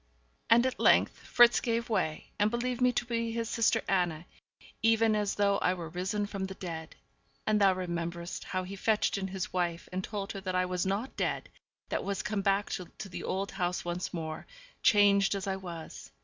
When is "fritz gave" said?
1.19-1.87